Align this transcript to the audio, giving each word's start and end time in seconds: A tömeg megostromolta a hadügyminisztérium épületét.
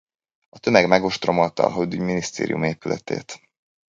A 0.49 0.59
tömeg 0.59 0.87
megostromolta 0.87 1.63
a 1.63 1.69
hadügyminisztérium 1.69 2.63
épületét. 2.63 3.39